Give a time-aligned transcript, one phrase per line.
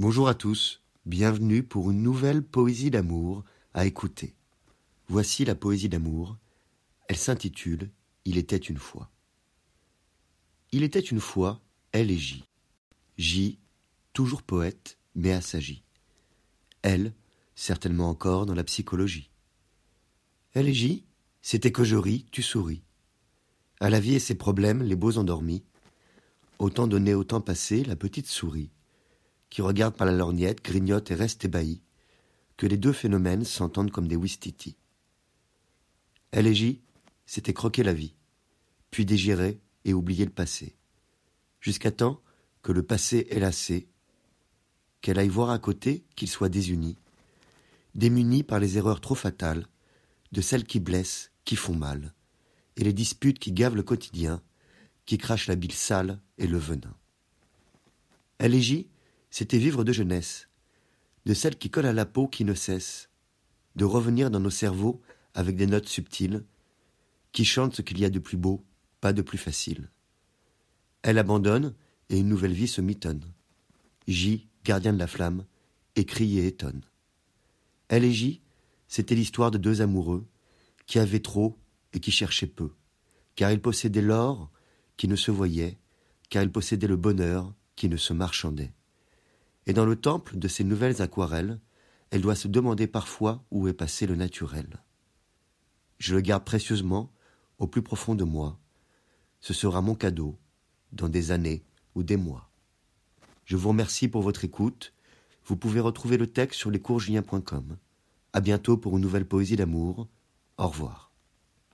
[0.00, 3.42] Bonjour à tous, bienvenue pour une nouvelle poésie d'amour
[3.74, 4.36] à écouter.
[5.08, 6.36] Voici la poésie d'amour.
[7.08, 7.90] Elle s'intitule
[8.24, 9.10] Il était une fois.
[10.70, 12.44] Il était une fois, elle et J.
[13.16, 13.58] J,
[14.12, 15.82] toujours poète, mais assagi.
[16.82, 17.12] Elle,
[17.56, 19.32] certainement encore dans la psychologie.
[20.54, 21.06] Elle et J,
[21.42, 22.84] c'était que je ris, tu souris.
[23.80, 25.64] À la vie et ses problèmes, les beaux endormis.
[26.60, 28.70] Autant donné, autant passé, la petite souris
[29.50, 31.80] qui regarde par la lorgnette, grignote et reste ébahi,
[32.56, 34.76] que les deux phénomènes s'entendent comme des wistiti.
[36.30, 36.80] Elle et J,
[37.24, 38.14] c'était croquer la vie,
[38.90, 40.76] puis dégirer et oublier le passé,
[41.60, 42.20] jusqu'à temps
[42.62, 43.88] que le passé ait lassé,
[45.00, 46.98] qu'elle aille voir à côté qu'il soit désuni,
[47.94, 49.66] démuni par les erreurs trop fatales,
[50.32, 52.12] de celles qui blessent, qui font mal,
[52.76, 54.42] et les disputes qui gavent le quotidien,
[55.06, 56.94] qui crachent la bile sale et le venin.
[58.38, 58.54] Elle
[59.30, 60.48] c'était vivre de jeunesse,
[61.26, 63.10] de celle qui colle à la peau qui ne cesse,
[63.76, 65.00] de revenir dans nos cerveaux
[65.34, 66.44] avec des notes subtiles,
[67.32, 68.64] qui chantent ce qu'il y a de plus beau,
[69.00, 69.90] pas de plus facile.
[71.02, 71.74] Elle abandonne
[72.08, 73.22] et une nouvelle vie se mitonne.
[74.06, 75.44] J, gardien de la flamme,
[75.94, 76.82] écrit et étonne.
[77.88, 78.40] Elle et J,
[78.88, 80.26] c'était l'histoire de deux amoureux
[80.86, 81.58] qui avaient trop
[81.92, 82.70] et qui cherchaient peu,
[83.36, 84.50] car ils possédaient l'or
[84.96, 85.78] qui ne se voyait,
[86.30, 88.72] car ils possédaient le bonheur qui ne se marchandait.
[89.68, 91.60] Et dans le temple de ces nouvelles aquarelles,
[92.10, 94.82] elle doit se demander parfois où est passé le naturel.
[95.98, 97.12] Je le garde précieusement
[97.58, 98.58] au plus profond de moi.
[99.40, 100.38] Ce sera mon cadeau
[100.92, 101.62] dans des années
[101.94, 102.50] ou des mois.
[103.44, 104.94] Je vous remercie pour votre écoute.
[105.44, 107.76] Vous pouvez retrouver le texte sur lescoursjulien.com.
[108.32, 110.08] À bientôt pour une nouvelle poésie d'amour.
[110.56, 111.07] Au revoir.